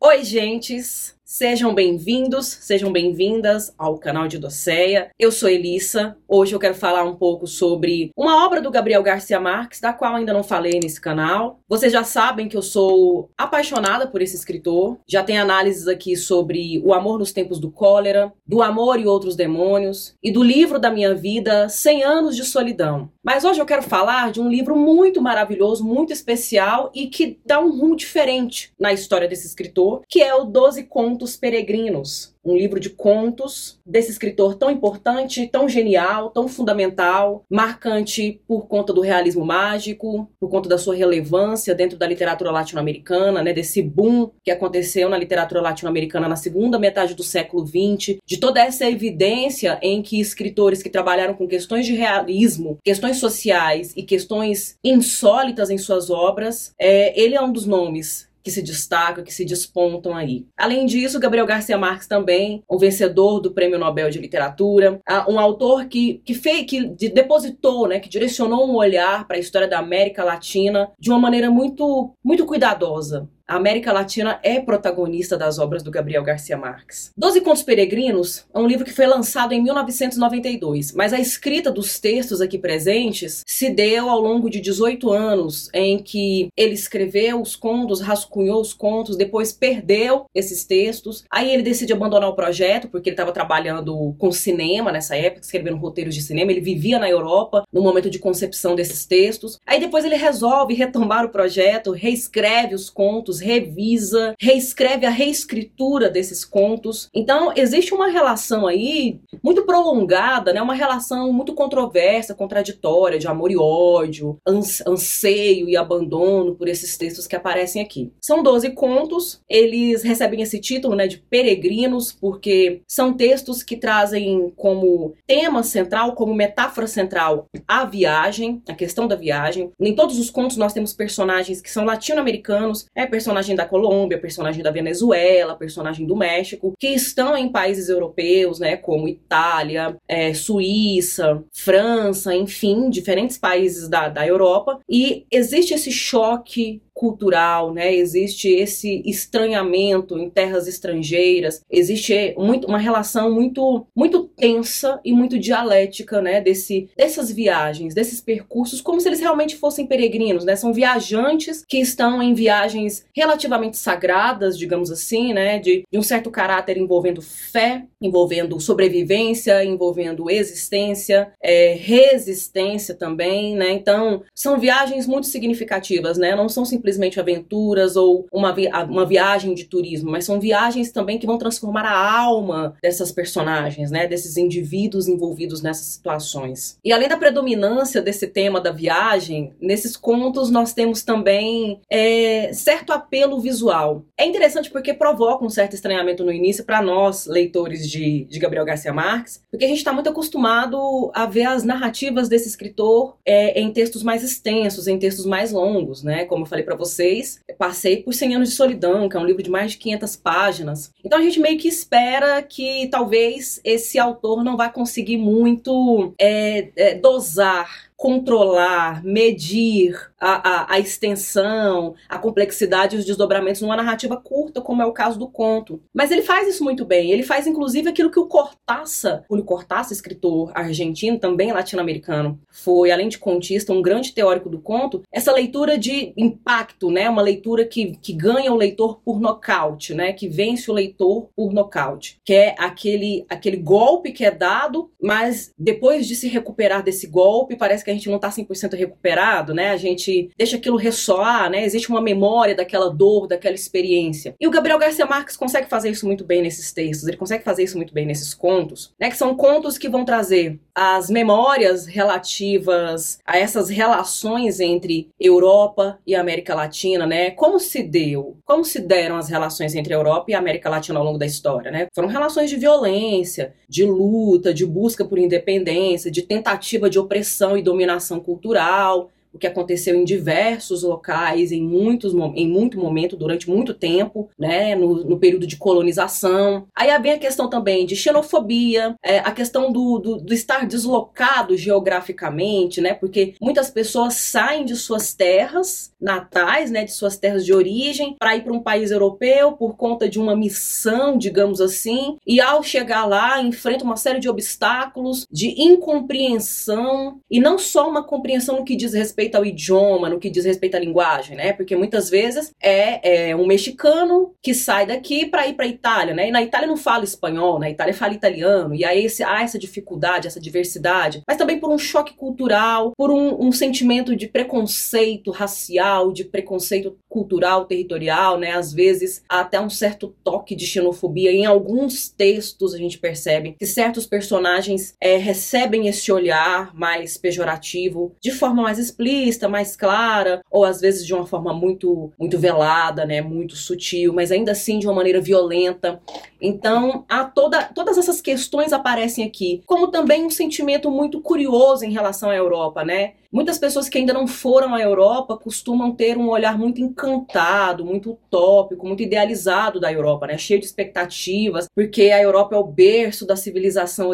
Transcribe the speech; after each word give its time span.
Oi, 0.00 0.24
gentes! 0.24 1.14
Sejam 1.34 1.74
bem-vindos, 1.74 2.58
sejam 2.60 2.92
bem-vindas 2.92 3.72
ao 3.78 3.96
canal 3.96 4.28
de 4.28 4.36
Doceia. 4.36 5.08
Eu 5.18 5.32
sou 5.32 5.48
Elissa. 5.48 6.14
Hoje 6.28 6.54
eu 6.54 6.58
quero 6.58 6.74
falar 6.74 7.04
um 7.04 7.16
pouco 7.16 7.46
sobre 7.46 8.10
uma 8.14 8.44
obra 8.44 8.60
do 8.60 8.70
Gabriel 8.70 9.02
Garcia 9.02 9.40
Marques, 9.40 9.80
da 9.80 9.94
qual 9.94 10.14
ainda 10.14 10.34
não 10.34 10.42
falei 10.44 10.78
nesse 10.78 11.00
canal. 11.00 11.58
Vocês 11.66 11.90
já 11.90 12.04
sabem 12.04 12.50
que 12.50 12.56
eu 12.56 12.60
sou 12.60 13.30
apaixonada 13.34 14.06
por 14.06 14.20
esse 14.20 14.36
escritor. 14.36 14.98
Já 15.08 15.24
tem 15.24 15.38
análises 15.38 15.88
aqui 15.88 16.16
sobre 16.16 16.82
O 16.84 16.92
Amor 16.92 17.18
nos 17.18 17.32
Tempos 17.32 17.58
do 17.58 17.70
Cólera, 17.70 18.30
Do 18.46 18.60
Amor 18.60 19.00
e 19.00 19.06
Outros 19.06 19.34
Demônios 19.34 20.14
e 20.22 20.30
do 20.30 20.42
livro 20.42 20.78
da 20.78 20.90
minha 20.90 21.14
vida, 21.14 21.66
100 21.66 22.04
Anos 22.04 22.36
de 22.36 22.44
Solidão. 22.44 23.10
Mas 23.24 23.42
hoje 23.42 23.58
eu 23.58 23.64
quero 23.64 23.82
falar 23.82 24.32
de 24.32 24.40
um 24.40 24.50
livro 24.50 24.76
muito 24.76 25.22
maravilhoso, 25.22 25.82
muito 25.82 26.12
especial 26.12 26.90
e 26.94 27.06
que 27.06 27.40
dá 27.46 27.58
um 27.58 27.70
rumo 27.70 27.96
diferente 27.96 28.70
na 28.78 28.92
história 28.92 29.26
desse 29.26 29.46
escritor, 29.46 30.02
que 30.06 30.20
é 30.20 30.34
o 30.34 30.44
Doze 30.44 30.82
Contos 30.82 31.21
Contos 31.22 31.36
Peregrinos, 31.36 32.34
um 32.44 32.56
livro 32.56 32.80
de 32.80 32.90
contos 32.90 33.78
desse 33.86 34.10
escritor 34.10 34.56
tão 34.56 34.72
importante, 34.72 35.46
tão 35.46 35.68
genial, 35.68 36.30
tão 36.30 36.48
fundamental, 36.48 37.44
marcante 37.48 38.40
por 38.48 38.66
conta 38.66 38.92
do 38.92 39.00
realismo 39.00 39.44
mágico, 39.44 40.28
por 40.40 40.50
conta 40.50 40.68
da 40.68 40.76
sua 40.76 40.96
relevância 40.96 41.76
dentro 41.76 41.96
da 41.96 42.08
literatura 42.08 42.50
latino-americana, 42.50 43.40
né, 43.40 43.52
desse 43.52 43.80
boom 43.80 44.32
que 44.42 44.50
aconteceu 44.50 45.08
na 45.08 45.16
literatura 45.16 45.60
latino-americana 45.60 46.28
na 46.28 46.34
segunda 46.34 46.76
metade 46.76 47.14
do 47.14 47.22
século 47.22 47.64
XX, 47.64 48.16
de 48.26 48.38
toda 48.38 48.60
essa 48.60 48.90
evidência 48.90 49.78
em 49.80 50.02
que 50.02 50.20
escritores 50.20 50.82
que 50.82 50.90
trabalharam 50.90 51.34
com 51.34 51.46
questões 51.46 51.86
de 51.86 51.94
realismo, 51.94 52.78
questões 52.82 53.18
sociais 53.18 53.92
e 53.96 54.02
questões 54.02 54.76
insólitas 54.82 55.70
em 55.70 55.78
suas 55.78 56.10
obras, 56.10 56.72
é, 56.76 57.16
ele 57.16 57.36
é 57.36 57.40
um 57.40 57.52
dos 57.52 57.64
nomes 57.64 58.31
que 58.42 58.50
se 58.50 58.62
destacam, 58.62 59.24
que 59.24 59.32
se 59.32 59.44
despontam 59.44 60.14
aí. 60.14 60.46
Além 60.56 60.86
disso, 60.86 61.20
Gabriel 61.20 61.46
Garcia 61.46 61.78
Marques 61.78 62.06
também, 62.06 62.62
o 62.68 62.78
vencedor 62.78 63.40
do 63.40 63.52
Prêmio 63.52 63.78
Nobel 63.78 64.10
de 64.10 64.18
Literatura, 64.18 65.00
um 65.28 65.38
autor 65.38 65.86
que, 65.86 66.20
que 66.24 66.34
fez, 66.34 66.64
que 66.64 66.88
depositou, 67.10 67.86
né, 67.86 68.00
que 68.00 68.08
direcionou 68.08 68.68
um 68.68 68.76
olhar 68.76 69.26
para 69.26 69.36
a 69.36 69.40
história 69.40 69.68
da 69.68 69.78
América 69.78 70.24
Latina 70.24 70.90
de 70.98 71.10
uma 71.10 71.18
maneira 71.18 71.50
muito, 71.50 72.14
muito 72.24 72.46
cuidadosa. 72.46 73.28
A 73.52 73.56
América 73.56 73.92
Latina 73.92 74.40
é 74.42 74.58
protagonista 74.60 75.36
das 75.36 75.58
obras 75.58 75.82
do 75.82 75.90
Gabriel 75.90 76.24
Garcia 76.24 76.56
Marques. 76.56 77.12
Doze 77.14 77.42
Contos 77.42 77.62
Peregrinos 77.62 78.46
é 78.54 78.58
um 78.58 78.66
livro 78.66 78.82
que 78.82 78.94
foi 78.94 79.06
lançado 79.06 79.52
em 79.52 79.62
1992, 79.62 80.92
mas 80.92 81.12
a 81.12 81.20
escrita 81.20 81.70
dos 81.70 82.00
textos 82.00 82.40
aqui 82.40 82.56
presentes 82.56 83.42
se 83.46 83.68
deu 83.68 84.08
ao 84.08 84.18
longo 84.18 84.48
de 84.48 84.58
18 84.58 85.12
anos, 85.12 85.68
em 85.74 85.98
que 85.98 86.48
ele 86.56 86.72
escreveu 86.72 87.42
os 87.42 87.54
contos, 87.54 88.00
rascunhou 88.00 88.58
os 88.58 88.72
contos, 88.72 89.18
depois 89.18 89.52
perdeu 89.52 90.24
esses 90.34 90.64
textos. 90.64 91.22
Aí 91.30 91.52
ele 91.52 91.62
decide 91.62 91.92
abandonar 91.92 92.30
o 92.30 92.34
projeto, 92.34 92.88
porque 92.88 93.10
ele 93.10 93.16
estava 93.16 93.32
trabalhando 93.32 94.14
com 94.16 94.32
cinema 94.32 94.90
nessa 94.90 95.14
época, 95.14 95.44
escrevendo 95.44 95.76
roteiros 95.76 96.14
de 96.14 96.22
cinema. 96.22 96.50
Ele 96.50 96.62
vivia 96.62 96.98
na 96.98 97.10
Europa 97.10 97.64
no 97.70 97.82
momento 97.82 98.08
de 98.08 98.18
concepção 98.18 98.74
desses 98.74 99.04
textos. 99.04 99.60
Aí 99.66 99.78
depois 99.78 100.06
ele 100.06 100.16
resolve 100.16 100.72
retomar 100.72 101.26
o 101.26 101.28
projeto, 101.28 101.92
reescreve 101.92 102.74
os 102.74 102.88
contos, 102.88 103.41
revisa, 103.42 104.34
reescreve 104.40 105.06
a 105.06 105.10
reescritura 105.10 106.08
desses 106.08 106.44
contos. 106.44 107.08
Então, 107.14 107.52
existe 107.56 107.92
uma 107.92 108.08
relação 108.08 108.66
aí 108.66 109.20
muito 109.42 109.64
prolongada, 109.64 110.52
né? 110.52 110.62
Uma 110.62 110.74
relação 110.74 111.32
muito 111.32 111.54
controversa, 111.54 112.34
contraditória, 112.34 113.18
de 113.18 113.26
amor 113.26 113.50
e 113.50 113.56
ódio, 113.56 114.38
anseio 114.46 115.68
e 115.68 115.76
abandono 115.76 116.54
por 116.54 116.68
esses 116.68 116.96
textos 116.96 117.26
que 117.26 117.36
aparecem 117.36 117.82
aqui. 117.82 118.12
São 118.20 118.42
12 118.42 118.70
contos, 118.70 119.40
eles 119.48 120.02
recebem 120.02 120.42
esse 120.42 120.58
título, 120.60 120.94
né, 120.94 121.06
de 121.06 121.18
peregrinos, 121.18 122.12
porque 122.12 122.82
são 122.86 123.12
textos 123.12 123.62
que 123.62 123.76
trazem 123.76 124.52
como 124.56 125.14
tema 125.26 125.62
central, 125.62 126.14
como 126.14 126.34
metáfora 126.34 126.86
central, 126.86 127.46
a 127.66 127.84
viagem, 127.84 128.62
a 128.68 128.74
questão 128.74 129.06
da 129.08 129.16
viagem. 129.16 129.70
Em 129.80 129.94
todos 129.94 130.18
os 130.18 130.30
contos 130.30 130.56
nós 130.56 130.72
temos 130.72 130.92
personagens 130.92 131.60
que 131.60 131.70
são 131.70 131.84
latino-americanos, 131.84 132.86
é 132.94 133.06
personagem 133.06 133.31
personagem 133.32 133.56
da 133.56 133.66
Colômbia, 133.66 134.20
personagem 134.20 134.62
da 134.62 134.70
Venezuela, 134.70 135.56
personagem 135.56 136.06
do 136.06 136.14
México, 136.14 136.74
que 136.78 136.88
estão 136.88 137.36
em 137.36 137.48
países 137.48 137.88
europeus, 137.88 138.58
né, 138.58 138.76
como 138.76 139.08
Itália, 139.08 139.96
é, 140.06 140.34
Suíça, 140.34 141.42
França, 141.52 142.34
enfim, 142.34 142.90
diferentes 142.90 143.38
países 143.38 143.88
da, 143.88 144.08
da 144.08 144.26
Europa, 144.26 144.78
e 144.88 145.24
existe 145.30 145.72
esse 145.72 145.90
choque 145.90 146.82
cultural, 146.94 147.72
né? 147.72 147.94
Existe 147.94 148.48
esse 148.48 149.02
estranhamento 149.04 150.18
em 150.18 150.28
terras 150.28 150.66
estrangeiras, 150.66 151.62
existe 151.70 152.34
muito, 152.36 152.66
uma 152.66 152.78
relação 152.78 153.32
muito 153.32 153.86
muito 153.94 154.24
tensa 154.24 155.00
e 155.04 155.12
muito 155.12 155.38
dialética, 155.38 156.20
né? 156.20 156.40
Desse, 156.40 156.88
dessas 156.96 157.30
viagens, 157.30 157.94
desses 157.94 158.20
percursos, 158.20 158.80
como 158.80 159.00
se 159.00 159.08
eles 159.08 159.20
realmente 159.20 159.56
fossem 159.56 159.86
peregrinos, 159.86 160.44
né? 160.44 160.56
São 160.56 160.72
viajantes 160.72 161.64
que 161.66 161.78
estão 161.78 162.22
em 162.22 162.34
viagens 162.34 163.04
relativamente 163.14 163.76
sagradas, 163.76 164.58
digamos 164.58 164.90
assim, 164.90 165.32
né? 165.32 165.58
De, 165.58 165.84
de 165.90 165.98
um 165.98 166.02
certo 166.02 166.30
caráter 166.30 166.76
envolvendo 166.76 167.22
fé, 167.22 167.84
envolvendo 168.00 168.60
sobrevivência, 168.60 169.64
envolvendo 169.64 170.30
existência, 170.30 171.32
é, 171.42 171.74
resistência 171.74 172.94
também, 172.94 173.54
né? 173.54 173.70
Então 173.72 174.22
são 174.34 174.58
viagens 174.58 175.06
muito 175.06 175.26
significativas, 175.26 176.18
né? 176.18 176.34
Não 176.34 176.48
são 176.48 176.64
simplesmente 176.82 177.20
aventuras 177.20 177.94
ou 177.94 178.26
uma, 178.32 178.52
vi 178.52 178.68
uma 178.88 179.06
viagem 179.06 179.54
de 179.54 179.64
turismo, 179.64 180.10
mas 180.10 180.24
são 180.24 180.40
viagens 180.40 180.90
também 180.90 181.16
que 181.16 181.26
vão 181.26 181.38
transformar 181.38 181.84
a 181.84 182.20
alma 182.20 182.74
dessas 182.82 183.12
personagens, 183.12 183.92
né, 183.92 184.06
desses 184.08 184.36
indivíduos 184.36 185.06
envolvidos 185.06 185.62
nessas 185.62 185.86
situações. 185.86 186.76
E 186.84 186.92
além 186.92 187.08
da 187.08 187.16
predominância 187.16 188.02
desse 188.02 188.26
tema 188.26 188.60
da 188.60 188.72
viagem, 188.72 189.52
nesses 189.60 189.96
contos 189.96 190.50
nós 190.50 190.72
temos 190.74 191.02
também 191.02 191.80
é, 191.88 192.52
certo 192.52 192.92
apelo 192.92 193.40
visual. 193.40 194.02
É 194.18 194.26
interessante 194.26 194.70
porque 194.70 194.92
provoca 194.92 195.44
um 195.44 195.50
certo 195.50 195.74
estranhamento 195.74 196.24
no 196.24 196.32
início 196.32 196.64
para 196.64 196.82
nós, 196.82 197.26
leitores 197.26 197.88
de, 197.88 198.24
de 198.24 198.38
Gabriel 198.40 198.64
Garcia 198.64 198.92
Marques, 198.92 199.40
porque 199.50 199.64
a 199.64 199.68
gente 199.68 199.78
está 199.78 199.92
muito 199.92 200.08
acostumado 200.08 201.12
a 201.14 201.26
ver 201.26 201.44
as 201.44 201.62
narrativas 201.62 202.28
desse 202.28 202.48
escritor 202.48 203.16
é, 203.24 203.60
em 203.60 203.72
textos 203.72 204.02
mais 204.02 204.24
extensos, 204.24 204.88
em 204.88 204.98
textos 204.98 205.26
mais 205.26 205.52
longos, 205.52 206.02
né? 206.02 206.24
Como 206.24 206.42
eu 206.42 206.46
falei 206.46 206.64
para 206.72 206.76
vocês, 206.76 207.40
passei 207.58 207.98
por 207.98 208.14
100 208.14 208.36
anos 208.36 208.48
de 208.50 208.54
solidão, 208.54 209.08
que 209.08 209.16
é 209.16 209.20
um 209.20 209.26
livro 209.26 209.42
de 209.42 209.50
mais 209.50 209.72
de 209.72 209.78
500 209.78 210.16
páginas. 210.16 210.92
Então 211.04 211.18
a 211.18 211.22
gente 211.22 211.38
meio 211.38 211.58
que 211.58 211.68
espera 211.68 212.42
que 212.42 212.88
talvez 212.90 213.60
esse 213.62 213.98
autor 213.98 214.42
não 214.42 214.56
vai 214.56 214.72
conseguir 214.72 215.18
muito 215.18 216.14
é, 216.18 216.70
é, 216.76 216.94
dosar 216.94 217.91
controlar, 218.02 219.00
medir 219.04 219.94
a, 220.18 220.48
a, 220.48 220.74
a, 220.74 220.78
extensão, 220.80 221.94
a 222.08 222.18
complexidade 222.18 222.96
e 222.96 222.98
os 222.98 223.04
desdobramentos 223.04 223.62
numa 223.62 223.76
narrativa 223.76 224.16
curta, 224.16 224.60
como 224.60 224.82
é 224.82 224.84
o 224.84 224.92
caso 224.92 225.20
do 225.20 225.28
conto. 225.28 225.80
Mas 225.94 226.10
ele 226.10 226.22
faz 226.22 226.48
isso 226.48 226.64
muito 226.64 226.84
bem. 226.84 227.12
Ele 227.12 227.22
faz, 227.22 227.46
inclusive, 227.46 227.88
aquilo 227.88 228.10
que 228.10 228.18
o 228.18 228.26
Cortázar, 228.26 229.24
o 229.28 229.40
Cortázar, 229.44 229.92
escritor 229.92 230.50
argentino, 230.52 231.16
também 231.16 231.52
latino-americano, 231.52 232.40
foi, 232.50 232.90
além 232.90 233.08
de 233.08 233.18
contista, 233.18 233.72
um 233.72 233.80
grande 233.80 234.12
teórico 234.12 234.50
do 234.50 234.60
conto, 234.60 235.02
essa 235.12 235.32
leitura 235.32 235.78
de 235.78 236.12
impacto, 236.16 236.90
né? 236.90 237.08
Uma 237.08 237.22
leitura 237.22 237.64
que, 237.64 237.96
que 238.02 238.12
ganha 238.12 238.52
o 238.52 238.56
leitor 238.56 239.00
por 239.04 239.20
nocaute, 239.20 239.94
né? 239.94 240.12
Que 240.12 240.28
vence 240.28 240.68
o 240.68 240.74
leitor 240.74 241.28
por 241.36 241.52
nocaute. 241.52 242.18
Que 242.24 242.34
é 242.34 242.54
aquele, 242.58 243.24
aquele 243.28 243.58
golpe 243.58 244.10
que 244.10 244.24
é 244.24 244.30
dado, 244.32 244.90
mas 245.00 245.52
depois 245.56 246.04
de 246.08 246.16
se 246.16 246.26
recuperar 246.26 246.82
desse 246.82 247.06
golpe, 247.06 247.54
parece 247.54 247.84
que 247.84 247.91
a 247.92 247.94
gente 247.94 248.08
não 248.08 248.16
está 248.16 248.30
100% 248.30 248.74
recuperado, 248.74 249.54
né? 249.54 249.70
A 249.70 249.76
gente 249.76 250.30
deixa 250.36 250.56
aquilo 250.56 250.76
ressoar, 250.76 251.50
né? 251.50 251.64
Existe 251.64 251.88
uma 251.88 252.00
memória 252.00 252.54
daquela 252.54 252.90
dor, 252.90 253.26
daquela 253.26 253.54
experiência. 253.54 254.34
E 254.40 254.46
o 254.46 254.50
Gabriel 254.50 254.78
Garcia 254.78 255.06
Marques 255.06 255.36
consegue 255.36 255.68
fazer 255.68 255.90
isso 255.90 256.06
muito 256.06 256.24
bem 256.24 256.42
nesses 256.42 256.72
textos, 256.72 257.06
ele 257.06 257.16
consegue 257.16 257.44
fazer 257.44 257.62
isso 257.62 257.76
muito 257.76 257.94
bem 257.94 258.06
nesses 258.06 258.34
contos, 258.34 258.92
né? 258.98 259.10
Que 259.10 259.16
são 259.16 259.34
contos 259.34 259.78
que 259.78 259.88
vão 259.88 260.04
trazer 260.04 260.58
as 260.74 261.10
memórias 261.10 261.86
relativas 261.86 263.18
a 263.26 263.38
essas 263.38 263.68
relações 263.68 264.58
entre 264.58 265.08
Europa 265.20 265.98
e 266.06 266.14
América 266.14 266.54
Latina, 266.54 267.06
né? 267.06 267.30
Como 267.30 267.60
se 267.60 267.82
deu, 267.82 268.36
como 268.44 268.64
se 268.64 268.80
deram 268.80 269.16
as 269.16 269.28
relações 269.28 269.74
entre 269.74 269.94
Europa 269.94 270.30
e 270.30 270.34
América 270.34 270.70
Latina 270.70 270.98
ao 270.98 271.04
longo 271.04 271.18
da 271.18 271.26
história, 271.26 271.70
né? 271.70 271.86
Foram 271.94 272.08
relações 272.08 272.48
de 272.48 272.56
violência, 272.56 273.54
de 273.68 273.84
luta, 273.84 274.52
de 274.52 274.64
busca 274.64 275.04
por 275.04 275.18
independência, 275.18 276.10
de 276.10 276.22
tentativa 276.22 276.88
de 276.88 276.98
opressão 276.98 277.56
e 277.56 277.62
dominação 277.62 277.81
cultural, 278.22 279.10
o 279.32 279.38
que 279.38 279.46
aconteceu 279.46 279.96
em 279.96 280.04
diversos 280.04 280.82
locais, 280.82 281.50
em, 281.52 281.62
muitos, 281.62 282.12
em 282.34 282.48
muito 282.48 282.78
momento, 282.78 283.16
durante 283.16 283.48
muito 283.48 283.72
tempo, 283.72 284.28
né, 284.38 284.74
no, 284.74 285.04
no 285.04 285.18
período 285.18 285.46
de 285.46 285.56
colonização. 285.56 286.66
Aí 286.74 286.92
vem 287.00 287.12
a 287.12 287.18
questão 287.18 287.48
também 287.48 287.86
de 287.86 287.96
xenofobia, 287.96 288.94
é, 289.02 289.18
a 289.18 289.32
questão 289.32 289.72
do, 289.72 289.98
do, 289.98 290.16
do, 290.18 290.34
estar 290.34 290.66
deslocado 290.66 291.56
geograficamente, 291.56 292.80
né, 292.80 292.94
porque 292.94 293.34
muitas 293.40 293.70
pessoas 293.70 294.14
saem 294.14 294.64
de 294.64 294.76
suas 294.76 295.14
terras 295.14 295.92
natais, 296.00 296.70
né, 296.70 296.84
de 296.84 296.92
suas 296.92 297.16
terras 297.16 297.44
de 297.44 297.54
origem, 297.54 298.16
para 298.18 298.36
ir 298.36 298.42
para 298.42 298.52
um 298.52 298.62
país 298.62 298.90
europeu 298.90 299.52
por 299.52 299.76
conta 299.76 300.08
de 300.08 300.18
uma 300.18 300.36
missão, 300.36 301.16
digamos 301.16 301.60
assim, 301.60 302.18
e 302.26 302.40
ao 302.40 302.62
chegar 302.62 303.06
lá 303.06 303.40
enfrenta 303.40 303.84
uma 303.84 303.96
série 303.96 304.20
de 304.20 304.28
obstáculos, 304.28 305.26
de 305.30 305.62
incompreensão, 305.62 307.20
e 307.30 307.40
não 307.40 307.58
só 307.58 307.88
uma 307.88 308.02
compreensão 308.02 308.56
no 308.56 308.64
que 308.64 308.76
diz 308.76 308.92
respeito 308.92 309.21
ao 309.36 309.44
idioma, 309.44 310.08
no 310.08 310.18
que 310.18 310.30
diz 310.30 310.44
respeito 310.44 310.76
à 310.76 310.80
linguagem, 310.80 311.36
né? 311.36 311.52
Porque 311.52 311.76
muitas 311.76 312.10
vezes 312.10 312.50
é, 312.60 313.28
é 313.30 313.36
um 313.36 313.46
mexicano 313.46 314.34
que 314.42 314.54
sai 314.54 314.86
daqui 314.86 315.26
para 315.26 315.46
ir 315.46 315.54
para 315.54 315.66
Itália, 315.66 316.14
né? 316.14 316.28
E 316.28 316.30
na 316.30 316.42
Itália 316.42 316.66
não 316.66 316.76
fala 316.76 317.04
espanhol, 317.04 317.58
na 317.58 317.70
Itália 317.70 317.94
fala 317.94 318.14
italiano, 318.14 318.74
e 318.74 318.84
aí 318.84 319.04
esse, 319.04 319.22
há 319.22 319.42
essa 319.42 319.58
dificuldade, 319.58 320.26
essa 320.26 320.40
diversidade, 320.40 321.22
mas 321.26 321.36
também 321.36 321.58
por 321.58 321.70
um 321.70 321.78
choque 321.78 322.14
cultural, 322.14 322.92
por 322.96 323.10
um, 323.10 323.46
um 323.46 323.52
sentimento 323.52 324.16
de 324.16 324.26
preconceito 324.28 325.30
racial, 325.30 326.12
de 326.12 326.24
preconceito 326.24 326.96
cultural, 327.08 327.66
territorial, 327.66 328.38
né? 328.38 328.52
Às 328.52 328.72
vezes 328.72 329.22
até 329.28 329.60
um 329.60 329.70
certo 329.70 330.14
toque 330.24 330.54
de 330.54 330.66
xenofobia. 330.66 331.30
Em 331.30 331.46
alguns 331.46 332.08
textos 332.08 332.74
a 332.74 332.78
gente 332.78 332.98
percebe 332.98 333.56
que 333.58 333.66
certos 333.66 334.06
personagens 334.06 334.94
é, 335.00 335.16
recebem 335.16 335.88
esse 335.88 336.10
olhar 336.10 336.74
mais 336.74 337.16
pejorativo 337.16 338.14
de 338.20 338.30
forma 338.30 338.62
mais 338.62 338.78
explícita, 338.78 339.11
mais 339.48 339.76
clara, 339.76 340.40
ou 340.50 340.64
às 340.64 340.80
vezes 340.80 341.06
de 341.06 341.14
uma 341.14 341.26
forma 341.26 341.52
muito, 341.52 342.12
muito 342.18 342.38
velada, 342.38 343.04
né? 343.04 343.20
Muito 343.20 343.56
sutil, 343.56 344.12
mas 344.12 344.30
ainda 344.30 344.52
assim 344.52 344.78
de 344.78 344.86
uma 344.86 344.94
maneira 344.94 345.20
violenta. 345.20 346.00
Então, 346.42 347.04
há 347.08 347.24
toda, 347.24 347.62
todas 347.62 347.96
essas 347.96 348.20
questões 348.20 348.72
aparecem 348.72 349.24
aqui, 349.24 349.62
como 349.64 349.88
também 349.88 350.26
um 350.26 350.30
sentimento 350.30 350.90
muito 350.90 351.20
curioso 351.20 351.84
em 351.84 351.92
relação 351.92 352.30
à 352.30 352.34
Europa, 352.34 352.84
né? 352.84 353.12
Muitas 353.32 353.56
pessoas 353.56 353.88
que 353.88 353.96
ainda 353.96 354.12
não 354.12 354.26
foram 354.26 354.74
à 354.74 354.80
Europa 354.82 355.38
costumam 355.38 355.94
ter 355.94 356.18
um 356.18 356.28
olhar 356.28 356.58
muito 356.58 356.82
encantado, 356.82 357.82
muito 357.82 358.10
utópico, 358.10 358.86
muito 358.86 359.02
idealizado 359.02 359.80
da 359.80 359.90
Europa, 359.90 360.26
né? 360.26 360.36
Cheio 360.36 360.60
de 360.60 360.66
expectativas, 360.66 361.66
porque 361.74 362.10
a 362.10 362.20
Europa 362.20 362.54
é 362.54 362.58
o 362.58 362.64
berço 362.64 363.26
da 363.26 363.34
civilização 363.34 364.10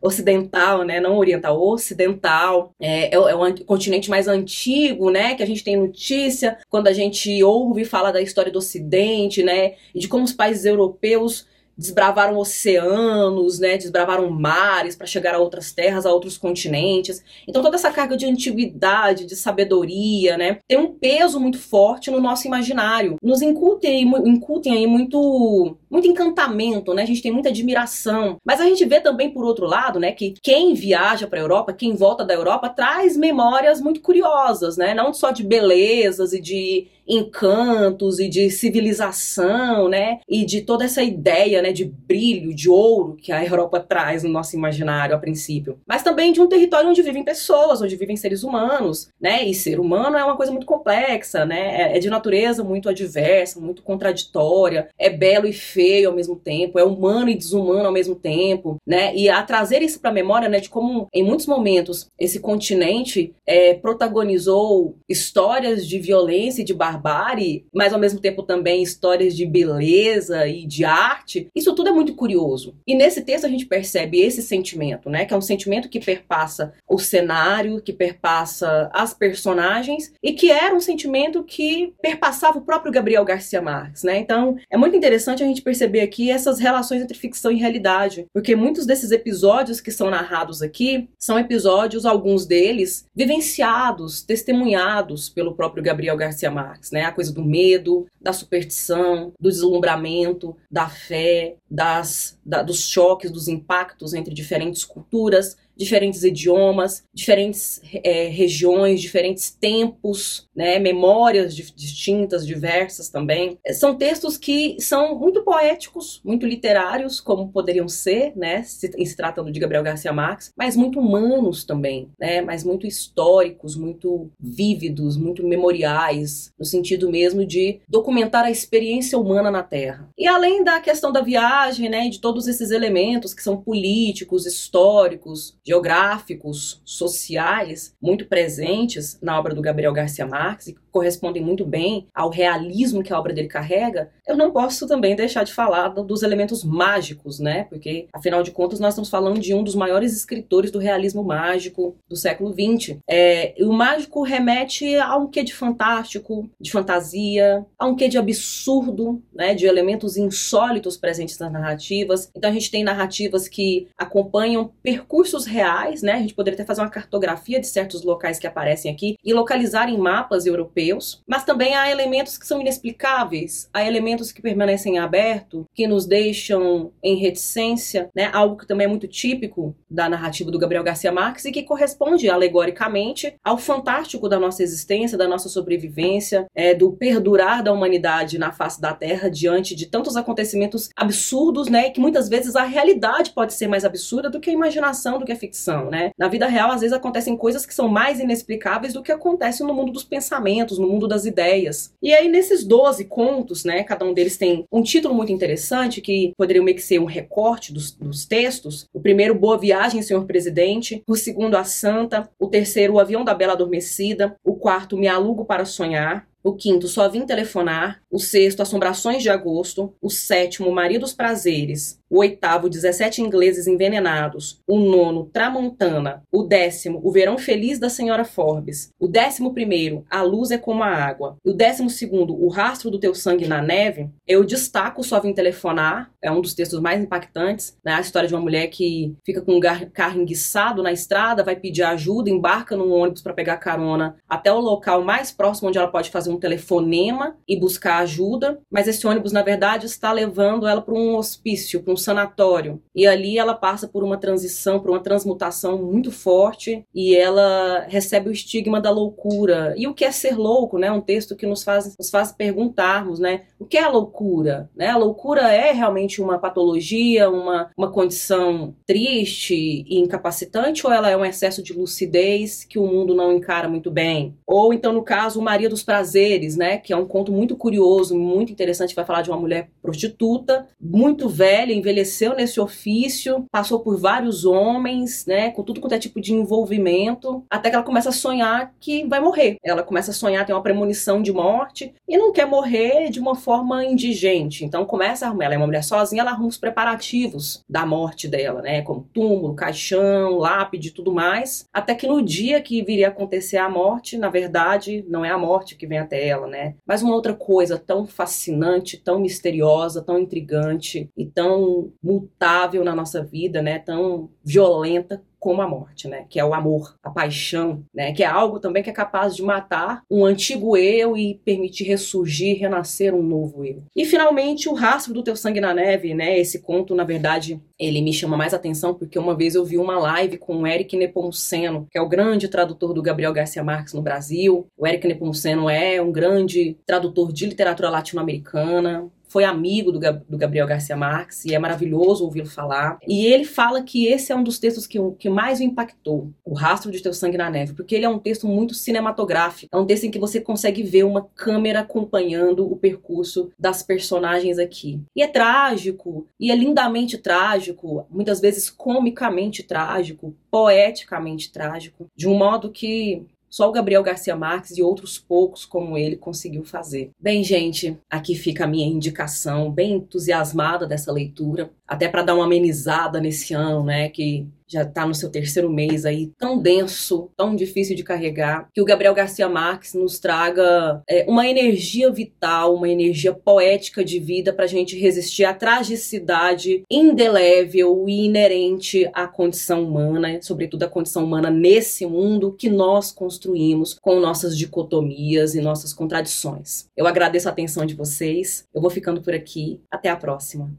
ocidental, 0.00 0.84
né? 0.84 1.00
Não 1.00 1.18
oriental, 1.18 1.60
ocidental. 1.60 2.72
É, 2.80 3.14
é, 3.14 3.14
é 3.14 3.34
o 3.34 3.64
continente 3.66 4.08
mais 4.08 4.26
antigo, 4.26 5.10
né? 5.10 5.34
Que 5.34 5.42
a 5.42 5.46
gente 5.46 5.62
tem 5.62 5.76
notícia 5.76 6.56
quando 6.70 6.86
a 6.88 6.94
gente 6.94 7.42
ouve 7.44 7.84
falar 7.84 8.10
da 8.10 8.22
história 8.22 8.50
do 8.50 8.58
Ocidente, 8.58 9.42
né? 9.42 9.74
E 9.94 10.00
de 10.00 10.08
como 10.08 10.24
os 10.24 10.32
países 10.32 10.64
europeus 10.64 11.39
desbravaram 11.80 12.38
oceanos, 12.38 13.58
né, 13.58 13.78
desbravaram 13.78 14.30
mares 14.30 14.94
para 14.94 15.06
chegar 15.06 15.34
a 15.34 15.38
outras 15.38 15.72
terras, 15.72 16.04
a 16.04 16.12
outros 16.12 16.36
continentes. 16.36 17.24
Então 17.48 17.62
toda 17.62 17.76
essa 17.76 17.90
carga 17.90 18.16
de 18.16 18.26
antiguidade, 18.26 19.24
de 19.24 19.34
sabedoria, 19.34 20.36
né, 20.36 20.58
tem 20.68 20.78
um 20.78 20.92
peso 20.92 21.40
muito 21.40 21.58
forte 21.58 22.10
no 22.10 22.20
nosso 22.20 22.46
imaginário. 22.46 23.16
Nos 23.22 23.40
incutem, 23.40 24.02
incutem 24.26 24.74
aí 24.74 24.86
muito, 24.86 25.76
muito 25.90 26.06
encantamento, 26.06 26.92
né? 26.92 27.02
A 27.02 27.06
gente 27.06 27.22
tem 27.22 27.32
muita 27.32 27.48
admiração. 27.48 28.36
Mas 28.44 28.60
a 28.60 28.64
gente 28.64 28.84
vê 28.84 29.00
também 29.00 29.30
por 29.30 29.44
outro 29.44 29.66
lado, 29.66 29.98
né, 29.98 30.12
que 30.12 30.34
quem 30.42 30.74
viaja 30.74 31.26
para 31.26 31.38
a 31.38 31.42
Europa, 31.42 31.72
quem 31.72 31.94
volta 31.94 32.24
da 32.24 32.34
Europa 32.34 32.68
traz 32.68 33.16
memórias 33.16 33.80
muito 33.80 34.00
curiosas, 34.00 34.76
né? 34.76 34.92
Não 34.92 35.14
só 35.14 35.30
de 35.30 35.42
belezas 35.42 36.32
e 36.32 36.40
de 36.40 36.88
encantos 37.10 38.20
e 38.20 38.28
de 38.28 38.48
civilização, 38.50 39.88
né? 39.88 40.20
E 40.28 40.44
de 40.44 40.62
toda 40.62 40.84
essa 40.84 41.02
ideia, 41.02 41.60
né, 41.60 41.72
de 41.72 41.84
brilho, 41.84 42.54
de 42.54 42.70
ouro 42.70 43.16
que 43.20 43.32
a 43.32 43.44
Europa 43.44 43.80
traz 43.80 44.22
no 44.22 44.30
nosso 44.30 44.54
imaginário 44.54 45.14
a 45.14 45.18
princípio. 45.18 45.78
Mas 45.86 46.04
também 46.04 46.32
de 46.32 46.40
um 46.40 46.46
território 46.46 46.88
onde 46.88 47.02
vivem 47.02 47.24
pessoas, 47.24 47.82
onde 47.82 47.96
vivem 47.96 48.16
seres 48.16 48.44
humanos, 48.44 49.08
né? 49.20 49.44
E 49.44 49.52
ser 49.52 49.80
humano 49.80 50.16
é 50.16 50.24
uma 50.24 50.36
coisa 50.36 50.52
muito 50.52 50.66
complexa, 50.66 51.44
né? 51.44 51.82
É, 51.82 51.96
é 51.96 51.98
de 51.98 52.08
natureza 52.08 52.62
muito 52.62 52.88
adversa, 52.88 53.60
muito 53.60 53.82
contraditória, 53.82 54.88
é 54.96 55.10
belo 55.10 55.46
e 55.46 55.52
feio 55.52 56.10
ao 56.10 56.14
mesmo 56.14 56.36
tempo, 56.36 56.78
é 56.78 56.84
humano 56.84 57.28
e 57.28 57.34
desumano 57.34 57.86
ao 57.86 57.92
mesmo 57.92 58.14
tempo, 58.14 58.76
né? 58.86 59.14
E 59.16 59.28
a 59.28 59.42
trazer 59.42 59.82
isso 59.82 60.00
para 60.00 60.10
a 60.10 60.14
memória, 60.14 60.48
né, 60.48 60.60
de 60.60 60.68
como 60.68 61.08
em 61.12 61.24
muitos 61.24 61.46
momentos 61.46 62.06
esse 62.18 62.38
continente 62.38 63.34
é, 63.44 63.74
protagonizou 63.74 64.94
histórias 65.08 65.86
de 65.86 65.98
violência 65.98 66.62
e 66.62 66.64
de 66.64 66.74
barbárie 66.74 66.99
barbárie, 67.00 67.66
mas 67.74 67.92
ao 67.92 67.98
mesmo 67.98 68.20
tempo 68.20 68.42
também 68.42 68.82
histórias 68.82 69.34
de 69.36 69.46
beleza 69.46 70.46
e 70.46 70.66
de 70.66 70.84
arte. 70.84 71.48
Isso 71.54 71.74
tudo 71.74 71.88
é 71.88 71.92
muito 71.92 72.14
curioso. 72.14 72.74
E 72.86 72.94
nesse 72.94 73.22
texto 73.22 73.46
a 73.46 73.48
gente 73.48 73.66
percebe 73.66 74.20
esse 74.20 74.42
sentimento, 74.42 75.08
né? 75.08 75.24
Que 75.24 75.34
é 75.34 75.36
um 75.36 75.40
sentimento 75.40 75.88
que 75.88 75.98
perpassa 75.98 76.72
o 76.88 76.98
cenário, 76.98 77.80
que 77.80 77.92
perpassa 77.92 78.90
as 78.92 79.14
personagens 79.14 80.12
e 80.22 80.32
que 80.32 80.50
era 80.50 80.74
um 80.74 80.80
sentimento 80.80 81.42
que 81.42 81.94
perpassava 82.02 82.58
o 82.58 82.62
próprio 82.62 82.92
Gabriel 82.92 83.24
Garcia 83.24 83.62
Marques, 83.62 84.02
né? 84.02 84.18
Então 84.18 84.56
é 84.70 84.76
muito 84.76 84.96
interessante 84.96 85.42
a 85.42 85.46
gente 85.46 85.62
perceber 85.62 86.00
aqui 86.00 86.30
essas 86.30 86.58
relações 86.58 87.02
entre 87.02 87.16
ficção 87.16 87.50
e 87.50 87.56
realidade, 87.56 88.26
porque 88.32 88.54
muitos 88.54 88.86
desses 88.86 89.10
episódios 89.10 89.80
que 89.80 89.90
são 89.90 90.10
narrados 90.10 90.62
aqui 90.62 91.08
são 91.18 91.38
episódios, 91.38 92.04
alguns 92.04 92.46
deles, 92.46 93.06
vivenciados, 93.14 94.22
testemunhados 94.22 95.28
pelo 95.28 95.54
próprio 95.54 95.82
Gabriel 95.82 96.16
Garcia 96.16 96.50
Marques 96.50 96.89
né? 96.92 97.04
A 97.04 97.12
coisa 97.12 97.32
do 97.32 97.44
medo, 97.44 98.06
da 98.20 98.32
superstição, 98.32 99.32
do 99.40 99.48
deslumbramento, 99.48 100.56
da 100.70 100.88
fé, 100.88 101.56
das, 101.70 102.38
da, 102.44 102.62
dos 102.62 102.80
choques, 102.80 103.30
dos 103.30 103.48
impactos 103.48 104.14
entre 104.14 104.34
diferentes 104.34 104.84
culturas, 104.84 105.56
diferentes 105.80 106.22
idiomas, 106.22 107.04
diferentes 107.12 107.80
é, 108.04 108.28
regiões, 108.28 109.00
diferentes 109.00 109.50
tempos, 109.50 110.46
né, 110.54 110.78
memórias 110.78 111.56
distintas, 111.56 112.46
diversas 112.46 113.08
também. 113.08 113.58
É, 113.64 113.72
são 113.72 113.96
textos 113.96 114.36
que 114.36 114.76
são 114.78 115.18
muito 115.18 115.42
poéticos, 115.42 116.20
muito 116.22 116.46
literários, 116.46 117.18
como 117.18 117.48
poderiam 117.48 117.88
ser, 117.88 118.36
né, 118.36 118.62
se, 118.62 118.92
se 118.92 119.16
tratando 119.16 119.50
de 119.50 119.58
Gabriel 119.58 119.82
Garcia 119.82 120.12
Marques, 120.12 120.52
mas 120.54 120.76
muito 120.76 121.00
humanos 121.00 121.64
também, 121.64 122.10
né, 122.20 122.42
mas 122.42 122.62
muito 122.62 122.86
históricos, 122.86 123.74
muito 123.74 124.30
vívidos, 124.38 125.16
muito 125.16 125.46
memoriais, 125.46 126.52
no 126.58 126.64
sentido 126.66 127.10
mesmo 127.10 127.46
de 127.46 127.80
documentar 127.88 128.44
a 128.44 128.50
experiência 128.50 129.18
humana 129.18 129.50
na 129.50 129.62
Terra. 129.62 130.10
E 130.18 130.26
além 130.26 130.62
da 130.62 130.78
questão 130.78 131.10
da 131.10 131.22
viagem, 131.22 131.88
né, 131.88 132.10
de 132.10 132.20
todos 132.20 132.46
esses 132.46 132.70
elementos 132.70 133.32
que 133.32 133.42
são 133.42 133.56
políticos, 133.56 134.44
históricos, 134.44 135.56
geográficos, 135.70 136.82
sociais, 136.84 137.94
muito 138.02 138.26
presentes 138.26 139.16
na 139.22 139.38
obra 139.38 139.54
do 139.54 139.62
Gabriel 139.62 139.92
Garcia 139.92 140.26
Marques 140.26 140.66
e 140.66 140.72
que 140.72 140.80
correspondem 140.90 141.40
muito 141.40 141.64
bem 141.64 142.08
ao 142.12 142.28
realismo 142.28 143.04
que 143.04 143.12
a 143.12 143.18
obra 143.18 143.32
dele 143.32 143.46
carrega, 143.46 144.10
eu 144.26 144.36
não 144.36 144.50
posso 144.50 144.88
também 144.88 145.14
deixar 145.14 145.44
de 145.44 145.52
falar 145.52 145.88
dos 145.88 146.24
elementos 146.24 146.64
mágicos, 146.64 147.38
né? 147.38 147.64
Porque, 147.64 148.08
afinal 148.12 148.42
de 148.42 148.50
contas, 148.50 148.80
nós 148.80 148.94
estamos 148.94 149.08
falando 149.08 149.38
de 149.38 149.54
um 149.54 149.62
dos 149.62 149.76
maiores 149.76 150.12
escritores 150.12 150.72
do 150.72 150.80
realismo 150.80 151.22
mágico 151.22 151.96
do 152.08 152.16
século 152.16 152.52
XX. 152.52 152.96
É, 153.08 153.54
o 153.60 153.72
mágico 153.72 154.22
remete 154.22 154.96
a 154.96 155.16
um 155.16 155.28
quê 155.28 155.44
de 155.44 155.54
fantástico, 155.54 156.50
de 156.60 156.70
fantasia, 156.72 157.64
a 157.78 157.86
um 157.86 157.94
quê 157.94 158.08
de 158.08 158.18
absurdo, 158.18 159.22
né? 159.32 159.54
De 159.54 159.66
elementos 159.66 160.16
insólitos 160.16 160.96
presentes 160.96 161.38
nas 161.38 161.52
narrativas. 161.52 162.28
Então, 162.36 162.50
a 162.50 162.52
gente 162.52 162.70
tem 162.70 162.82
narrativas 162.82 163.48
que 163.48 163.86
acompanham 163.96 164.72
percursos 164.82 165.46
reais 165.46 165.59
reais, 165.60 166.02
né? 166.02 166.14
A 166.14 166.20
gente 166.20 166.34
poderia 166.34 166.56
até 166.56 166.64
fazer 166.64 166.80
uma 166.80 166.88
cartografia 166.88 167.60
de 167.60 167.66
certos 167.66 168.02
locais 168.02 168.38
que 168.38 168.46
aparecem 168.46 168.90
aqui 168.90 169.16
e 169.22 169.34
localizar 169.34 169.88
em 169.88 169.98
mapas 169.98 170.46
europeus, 170.46 171.22
mas 171.26 171.44
também 171.44 171.74
há 171.74 171.90
elementos 171.90 172.38
que 172.38 172.46
são 172.46 172.60
inexplicáveis, 172.60 173.68
há 173.72 173.84
elementos 173.84 174.32
que 174.32 174.40
permanecem 174.40 174.98
abertos, 174.98 175.64
que 175.74 175.86
nos 175.86 176.06
deixam 176.06 176.92
em 177.02 177.16
reticência, 177.16 178.08
né? 178.14 178.30
Algo 178.32 178.56
que 178.56 178.66
também 178.66 178.86
é 178.86 178.88
muito 178.88 179.06
típico 179.06 179.74
da 179.90 180.08
narrativa 180.08 180.50
do 180.50 180.58
Gabriel 180.58 180.82
Garcia 180.82 181.12
Marques 181.12 181.44
e 181.44 181.52
que 181.52 181.62
corresponde 181.62 182.30
alegoricamente 182.30 183.34
ao 183.44 183.58
fantástico 183.58 184.28
da 184.28 184.38
nossa 184.38 184.62
existência, 184.62 185.18
da 185.18 185.28
nossa 185.28 185.48
sobrevivência, 185.48 186.46
é, 186.54 186.74
do 186.74 186.92
perdurar 186.92 187.62
da 187.62 187.72
humanidade 187.72 188.38
na 188.38 188.50
face 188.50 188.80
da 188.80 188.94
Terra 188.94 189.28
diante 189.28 189.74
de 189.74 189.86
tantos 189.86 190.16
acontecimentos 190.16 190.88
absurdos, 190.96 191.68
né? 191.68 191.90
Que 191.90 192.00
muitas 192.00 192.28
vezes 192.28 192.56
a 192.56 192.64
realidade 192.64 193.32
pode 193.32 193.52
ser 193.52 193.68
mais 193.68 193.84
absurda 193.84 194.30
do 194.30 194.40
que 194.40 194.48
a 194.48 194.52
imaginação, 194.54 195.18
do 195.18 195.26
que 195.26 195.32
a 195.32 195.36
ficção, 195.50 195.90
né? 195.90 196.12
Na 196.16 196.28
vida 196.28 196.46
real, 196.46 196.70
às 196.70 196.80
vezes 196.80 196.96
acontecem 196.96 197.36
coisas 197.36 197.66
que 197.66 197.74
são 197.74 197.88
mais 197.88 198.20
inexplicáveis 198.20 198.92
do 198.92 199.02
que 199.02 199.12
acontecem 199.12 199.66
no 199.66 199.74
mundo 199.74 199.92
dos 199.92 200.04
pensamentos, 200.04 200.78
no 200.78 200.86
mundo 200.86 201.08
das 201.08 201.26
ideias. 201.26 201.92
E 202.00 202.14
aí, 202.14 202.28
nesses 202.28 202.64
12 202.64 203.04
contos, 203.06 203.64
né? 203.64 203.82
Cada 203.82 204.04
um 204.04 204.14
deles 204.14 204.36
tem 204.36 204.64
um 204.72 204.82
título 204.82 205.14
muito 205.14 205.32
interessante 205.32 206.00
que 206.00 206.32
poderia 206.36 206.62
meio 206.62 206.76
que 206.76 206.82
ser 206.82 207.00
um 207.00 207.04
recorte 207.04 207.72
dos, 207.72 207.90
dos 207.90 208.24
textos. 208.24 208.86
O 208.94 209.00
primeiro, 209.00 209.34
Boa 209.34 209.58
Viagem, 209.58 210.02
Senhor 210.02 210.24
Presidente. 210.24 211.02
O 211.06 211.16
segundo, 211.16 211.56
A 211.56 211.64
Santa. 211.64 212.30
O 212.38 212.46
terceiro, 212.46 212.94
O 212.94 213.00
Avião 213.00 213.24
da 213.24 213.34
Bela 213.34 213.54
Adormecida. 213.54 214.36
O 214.44 214.54
quarto, 214.54 214.96
Me 214.96 215.08
Alugo 215.08 215.44
para 215.44 215.64
Sonhar. 215.64 216.28
O 216.42 216.54
quinto, 216.54 216.88
Só 216.88 217.08
Vim 217.08 217.26
Telefonar. 217.26 218.00
O 218.10 218.18
sexto, 218.18 218.62
Assombrações 218.62 219.22
de 219.22 219.28
Agosto. 219.28 219.92
O 220.00 220.08
sétimo, 220.08 220.70
Maria 220.70 221.00
dos 221.00 221.12
Prazeres 221.12 221.99
o 222.10 222.18
oitavo, 222.18 222.68
17 222.68 223.22
ingleses 223.22 223.68
envenenados, 223.68 224.60
o 224.66 224.78
nono, 224.78 225.30
Tramontana, 225.32 226.24
o 226.32 226.42
décimo, 226.42 227.00
o 227.04 227.12
verão 227.12 227.38
feliz 227.38 227.78
da 227.78 227.88
senhora 227.88 228.24
Forbes, 228.24 228.92
o 228.98 229.06
décimo 229.06 229.54
primeiro, 229.54 230.04
a 230.10 230.20
luz 230.22 230.50
é 230.50 230.58
como 230.58 230.82
a 230.82 230.88
água, 230.88 231.36
e 231.44 231.50
o 231.50 231.54
décimo 231.54 231.88
segundo, 231.88 232.34
o 232.34 232.48
rastro 232.48 232.90
do 232.90 232.98
teu 232.98 233.14
sangue 233.14 233.46
na 233.46 233.62
neve, 233.62 234.10
eu 234.26 234.44
destaco 234.44 235.04
Só 235.04 235.20
Vim 235.20 235.32
Telefonar, 235.32 236.10
é 236.22 236.30
um 236.32 236.40
dos 236.40 236.52
textos 236.52 236.80
mais 236.80 237.00
impactantes, 237.00 237.78
né? 237.84 237.94
a 237.94 238.00
história 238.00 238.28
de 238.28 238.34
uma 238.34 238.42
mulher 238.42 238.66
que 238.66 239.14
fica 239.24 239.40
com 239.40 239.56
um 239.56 239.60
carro 239.60 240.20
enguiçado 240.20 240.82
na 240.82 240.92
estrada, 240.92 241.44
vai 241.44 241.54
pedir 241.54 241.84
ajuda, 241.84 242.28
embarca 242.28 242.76
num 242.76 242.92
ônibus 242.92 243.22
para 243.22 243.32
pegar 243.32 243.56
carona 243.58 244.16
até 244.28 244.52
o 244.52 244.58
local 244.58 245.02
mais 245.02 245.30
próximo 245.30 245.68
onde 245.68 245.78
ela 245.78 245.88
pode 245.88 246.10
fazer 246.10 246.30
um 246.30 246.38
telefonema 246.38 247.36
e 247.46 247.58
buscar 247.58 247.98
ajuda, 247.98 248.60
mas 248.70 248.88
esse 248.88 249.06
ônibus, 249.06 249.32
na 249.32 249.42
verdade, 249.42 249.86
está 249.86 250.12
levando 250.12 250.66
ela 250.66 250.82
para 250.82 250.94
um 250.94 251.16
hospício, 251.16 251.82
para 251.82 251.92
um 251.92 251.96
sanatório. 252.00 252.82
E 252.94 253.06
ali 253.06 253.38
ela 253.38 253.54
passa 253.54 253.86
por 253.86 254.02
uma 254.02 254.16
transição, 254.16 254.80
por 254.80 254.90
uma 254.90 255.00
transmutação 255.00 255.78
muito 255.82 256.10
forte 256.10 256.84
e 256.94 257.14
ela 257.14 257.86
recebe 257.88 258.28
o 258.28 258.32
estigma 258.32 258.80
da 258.80 258.90
loucura. 258.90 259.74
E 259.76 259.86
o 259.86 259.94
que 259.94 260.04
é 260.04 260.10
ser 260.10 260.36
louco, 260.36 260.78
né? 260.78 260.90
Um 260.90 261.00
texto 261.00 261.36
que 261.36 261.46
nos 261.46 261.62
faz, 261.62 261.96
nos 261.96 262.10
faz 262.10 262.32
perguntarmos, 262.32 263.20
né? 263.20 263.42
O 263.60 263.66
que 263.66 263.76
é 263.76 263.84
a 263.84 263.90
loucura? 263.90 264.70
Né? 264.74 264.86
A 264.86 264.96
loucura 264.96 265.52
é 265.52 265.70
realmente 265.70 266.22
uma 266.22 266.38
patologia, 266.38 267.28
uma, 267.28 267.70
uma 267.76 267.92
condição 267.92 268.74
triste 268.86 269.54
e 269.86 269.98
incapacitante 269.98 270.86
ou 270.86 270.90
ela 270.90 271.10
é 271.10 271.16
um 271.16 271.26
excesso 271.26 271.62
de 271.62 271.74
lucidez 271.74 272.64
que 272.64 272.78
o 272.78 272.86
mundo 272.86 273.14
não 273.14 273.30
encara 273.30 273.68
muito 273.68 273.90
bem? 273.90 274.34
Ou 274.46 274.72
então, 274.72 274.94
no 274.94 275.02
caso, 275.02 275.38
o 275.38 275.42
Maria 275.42 275.68
dos 275.68 275.82
Prazeres, 275.82 276.56
né? 276.56 276.78
Que 276.78 276.94
é 276.94 276.96
um 276.96 277.04
conto 277.04 277.30
muito 277.30 277.54
curioso, 277.54 278.18
muito 278.18 278.50
interessante, 278.50 278.94
vai 278.94 279.04
falar 279.04 279.20
de 279.20 279.28
uma 279.28 279.38
mulher 279.38 279.68
prostituta, 279.82 280.66
muito 280.80 281.28
velha, 281.28 281.74
envelheceu 281.74 282.34
nesse 282.34 282.58
ofício, 282.58 283.44
passou 283.52 283.80
por 283.80 283.98
vários 283.98 284.46
homens, 284.46 285.26
né, 285.26 285.50
com 285.50 285.62
tudo 285.62 285.80
quanto 285.80 285.94
é 285.94 285.98
tipo 285.98 286.20
de 286.20 286.32
envolvimento, 286.32 287.44
até 287.50 287.68
que 287.68 287.76
ela 287.76 287.84
começa 287.84 288.08
a 288.08 288.12
sonhar 288.12 288.72
que 288.80 289.06
vai 289.06 289.20
morrer. 289.20 289.56
Ela 289.62 289.82
começa 289.82 290.12
a 290.12 290.14
sonhar, 290.14 290.46
tem 290.46 290.54
uma 290.54 290.62
premonição 290.62 291.20
de 291.20 291.32
morte 291.32 291.92
e 292.08 292.16
não 292.16 292.32
quer 292.32 292.46
morrer 292.46 293.10
de 293.10 293.20
uma 293.20 293.34
forma 293.34 293.49
indigente. 293.82 294.64
Então 294.64 294.84
começa 294.84 295.24
a 295.24 295.28
arrumar, 295.28 295.44
ela 295.44 295.54
é 295.54 295.56
uma 295.56 295.66
mulher 295.66 295.84
sozinha, 295.84 296.22
ela 296.22 296.30
arruma 296.32 296.48
os 296.48 296.56
preparativos 296.56 297.64
da 297.68 297.84
morte 297.86 298.28
dela, 298.28 298.62
né, 298.62 298.82
como 298.82 299.08
túmulo, 299.12 299.54
caixão, 299.54 300.38
lápide 300.38 300.88
e 300.88 300.90
tudo 300.92 301.12
mais, 301.12 301.66
até 301.72 301.94
que 301.94 302.06
no 302.06 302.22
dia 302.22 302.60
que 302.60 302.82
viria 302.82 303.08
a 303.08 303.10
acontecer 303.10 303.56
a 303.56 303.68
morte, 303.68 304.16
na 304.16 304.28
verdade, 304.28 305.04
não 305.08 305.24
é 305.24 305.30
a 305.30 305.38
morte 305.38 305.76
que 305.76 305.86
vem 305.86 305.98
até 305.98 306.26
ela, 306.26 306.46
né, 306.46 306.74
mas 306.86 307.02
uma 307.02 307.14
outra 307.14 307.34
coisa 307.34 307.78
tão 307.78 308.06
fascinante, 308.06 308.96
tão 308.96 309.18
misteriosa, 309.18 310.02
tão 310.02 310.18
intrigante 310.18 311.08
e 311.16 311.26
tão 311.26 311.92
mutável 312.02 312.84
na 312.84 312.94
nossa 312.94 313.22
vida, 313.22 313.62
né, 313.62 313.78
tão 313.78 314.30
violenta 314.44 315.22
como 315.40 315.62
a 315.62 315.68
morte, 315.68 316.06
né? 316.06 316.26
Que 316.28 316.38
é 316.38 316.44
o 316.44 316.54
amor, 316.54 316.94
a 317.02 317.10
paixão, 317.10 317.82
né? 317.92 318.12
Que 318.12 318.22
é 318.22 318.26
algo 318.26 318.60
também 318.60 318.82
que 318.82 318.90
é 318.90 318.92
capaz 318.92 319.34
de 319.34 319.42
matar 319.42 320.02
um 320.10 320.24
antigo 320.24 320.76
eu 320.76 321.16
e 321.16 321.40
permitir 321.44 321.84
ressurgir, 321.84 322.60
renascer 322.60 323.14
um 323.14 323.22
novo 323.22 323.64
eu. 323.64 323.82
E 323.96 324.04
finalmente 324.04 324.68
o 324.68 324.74
rastro 324.74 325.14
do 325.14 325.22
teu 325.22 325.34
sangue 325.34 325.60
na 325.60 325.72
neve, 325.72 326.14
né? 326.14 326.38
Esse 326.38 326.60
conto, 326.60 326.94
na 326.94 327.04
verdade, 327.04 327.60
ele 327.78 328.02
me 328.02 328.12
chama 328.12 328.36
mais 328.36 328.52
atenção 328.52 328.94
porque 328.94 329.18
uma 329.18 329.34
vez 329.34 329.54
eu 329.54 329.64
vi 329.64 329.78
uma 329.78 329.98
live 329.98 330.36
com 330.36 330.58
o 330.58 330.66
Eric 330.66 330.96
Nepomuceno, 330.96 331.86
que 331.90 331.98
é 331.98 332.02
o 332.02 332.08
grande 332.08 332.46
tradutor 332.46 332.92
do 332.92 333.02
Gabriel 333.02 333.32
Garcia 333.32 333.64
Marques 333.64 333.94
no 333.94 334.02
Brasil. 334.02 334.66
O 334.76 334.86
Eric 334.86 335.08
Nepomuceno 335.08 335.70
é 335.70 336.00
um 336.02 336.12
grande 336.12 336.76
tradutor 336.86 337.32
de 337.32 337.46
literatura 337.46 337.88
latino-americana, 337.88 339.10
foi 339.30 339.44
amigo 339.44 339.92
do, 339.92 339.98
do, 339.98 340.36
Gabriel 340.36 340.66
Garcia 340.66 340.96
Marques 340.96 341.44
e 341.44 341.54
é 341.54 341.58
maravilhoso 341.58 342.24
ouvi-lo 342.24 342.48
falar. 342.48 342.98
E 343.06 343.24
ele 343.26 343.44
fala 343.44 343.82
que 343.82 344.06
esse 344.06 344.32
é 344.32 344.36
um 344.36 344.42
dos 344.42 344.58
textos 344.58 344.86
que, 344.86 344.98
que 345.18 345.30
mais 345.30 345.60
o 345.60 345.62
impactou, 345.62 346.30
O 346.44 346.52
Rastro 346.52 346.90
de 346.90 347.00
Teu 347.00 347.14
Sangue 347.14 347.38
na 347.38 347.48
Neve, 347.48 347.72
porque 347.74 347.94
ele 347.94 348.04
é 348.04 348.08
um 348.08 348.18
texto 348.18 348.46
muito 348.46 348.74
cinematográfico. 348.74 349.68
É 349.72 349.78
um 349.78 349.86
texto 349.86 350.04
em 350.04 350.10
que 350.10 350.18
você 350.18 350.40
consegue 350.40 350.82
ver 350.82 351.04
uma 351.04 351.22
câmera 351.34 351.80
acompanhando 351.80 352.70
o 352.70 352.76
percurso 352.76 353.50
das 353.58 353.82
personagens 353.82 354.58
aqui. 354.58 355.00
E 355.14 355.22
é 355.22 355.28
trágico, 355.28 356.26
e 356.38 356.50
é 356.50 356.56
lindamente 356.56 357.16
trágico, 357.16 358.06
muitas 358.10 358.40
vezes 358.40 358.68
comicamente 358.68 359.62
trágico, 359.62 360.34
poeticamente 360.50 361.52
trágico, 361.52 362.06
de 362.16 362.28
um 362.28 362.36
modo 362.36 362.70
que 362.70 363.24
só 363.50 363.68
o 363.68 363.72
Gabriel 363.72 364.02
Garcia 364.02 364.36
Marques 364.36 364.78
e 364.78 364.82
outros 364.82 365.18
poucos 365.18 365.66
como 365.66 365.98
ele 365.98 366.16
conseguiu 366.16 366.64
fazer. 366.64 367.10
Bem, 367.20 367.42
gente, 367.42 367.98
aqui 368.08 368.36
fica 368.36 368.64
a 368.64 368.68
minha 368.68 368.86
indicação, 368.86 369.70
bem 369.70 369.94
entusiasmada 369.94 370.86
dessa 370.86 371.12
leitura, 371.12 371.70
até 371.90 372.06
para 372.06 372.22
dar 372.22 372.36
uma 372.36 372.44
amenizada 372.44 373.20
nesse 373.20 373.52
ano, 373.52 373.82
né, 373.82 374.08
que 374.08 374.46
já 374.68 374.82
está 374.82 375.04
no 375.04 375.12
seu 375.12 375.28
terceiro 375.28 375.68
mês 375.68 376.06
aí, 376.06 376.30
tão 376.38 376.62
denso, 376.62 377.28
tão 377.36 377.56
difícil 377.56 377.96
de 377.96 378.04
carregar, 378.04 378.68
que 378.72 378.80
o 378.80 378.84
Gabriel 378.84 379.12
Garcia 379.12 379.48
Marques 379.48 379.94
nos 379.94 380.20
traga 380.20 381.02
é, 381.08 381.26
uma 381.28 381.48
energia 381.48 382.08
vital, 382.12 382.76
uma 382.76 382.88
energia 382.88 383.34
poética 383.34 384.04
de 384.04 384.20
vida 384.20 384.52
para 384.52 384.66
a 384.66 384.68
gente 384.68 384.96
resistir 384.96 385.44
à 385.44 385.52
tragicidade 385.52 386.84
indelével 386.88 388.04
e 388.06 388.26
inerente 388.26 389.10
à 389.12 389.26
condição 389.26 389.82
humana, 389.82 390.38
sobretudo 390.40 390.84
à 390.84 390.88
condição 390.88 391.24
humana 391.24 391.50
nesse 391.50 392.06
mundo 392.06 392.54
que 392.56 392.70
nós 392.70 393.10
construímos 393.10 393.98
com 394.00 394.20
nossas 394.20 394.56
dicotomias 394.56 395.56
e 395.56 395.60
nossas 395.60 395.92
contradições. 395.92 396.86
Eu 396.96 397.08
agradeço 397.08 397.48
a 397.48 397.50
atenção 397.50 397.84
de 397.84 397.96
vocês, 397.96 398.64
eu 398.72 398.80
vou 398.80 398.90
ficando 398.90 399.20
por 399.20 399.34
aqui, 399.34 399.80
até 399.90 400.08
a 400.08 400.14
próxima. 400.14 400.70